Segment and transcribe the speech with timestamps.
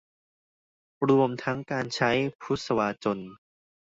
[1.09, 2.11] รวมทั้งการใช้
[2.41, 3.19] พรุสวาจน